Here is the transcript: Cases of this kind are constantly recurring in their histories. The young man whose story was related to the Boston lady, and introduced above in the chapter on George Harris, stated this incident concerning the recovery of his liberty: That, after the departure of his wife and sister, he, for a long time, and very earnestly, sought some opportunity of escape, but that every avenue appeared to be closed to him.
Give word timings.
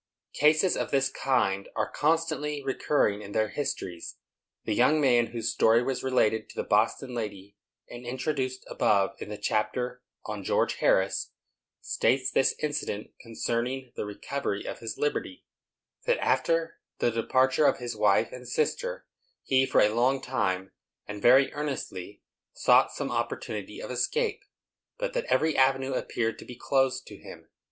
Cases 0.33 0.75
of 0.75 0.89
this 0.89 1.09
kind 1.11 1.69
are 1.75 1.87
constantly 1.91 2.63
recurring 2.63 3.21
in 3.21 3.33
their 3.33 3.49
histories. 3.49 4.17
The 4.65 4.73
young 4.73 4.99
man 4.99 5.27
whose 5.27 5.53
story 5.53 5.83
was 5.83 6.01
related 6.03 6.49
to 6.49 6.55
the 6.55 6.63
Boston 6.67 7.13
lady, 7.13 7.55
and 7.87 8.03
introduced 8.03 8.65
above 8.67 9.11
in 9.21 9.29
the 9.29 9.37
chapter 9.37 10.01
on 10.25 10.43
George 10.43 10.77
Harris, 10.77 11.33
stated 11.81 12.25
this 12.33 12.55
incident 12.63 13.11
concerning 13.21 13.91
the 13.95 14.03
recovery 14.03 14.65
of 14.65 14.79
his 14.79 14.97
liberty: 14.97 15.45
That, 16.07 16.17
after 16.17 16.79
the 16.97 17.11
departure 17.11 17.67
of 17.67 17.77
his 17.77 17.95
wife 17.95 18.31
and 18.31 18.47
sister, 18.47 19.05
he, 19.43 19.67
for 19.67 19.81
a 19.81 19.89
long 19.93 20.19
time, 20.19 20.71
and 21.05 21.21
very 21.21 21.53
earnestly, 21.53 22.23
sought 22.53 22.91
some 22.91 23.11
opportunity 23.11 23.79
of 23.79 23.91
escape, 23.91 24.41
but 24.97 25.13
that 25.13 25.25
every 25.25 25.55
avenue 25.55 25.93
appeared 25.93 26.39
to 26.39 26.45
be 26.45 26.55
closed 26.57 27.05
to 27.05 27.17
him. 27.17 27.49